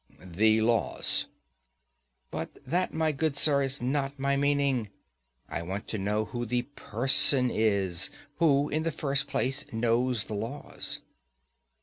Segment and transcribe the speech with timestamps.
[0.25, 1.27] The laws.
[2.31, 4.89] But that, my good sir, is not my meaning.
[5.47, 10.33] I want to know who the person is, who, in the first place, knows the
[10.33, 11.01] laws.